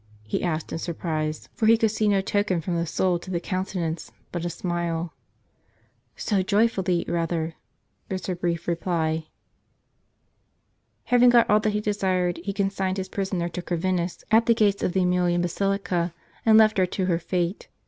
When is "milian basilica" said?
15.01-16.15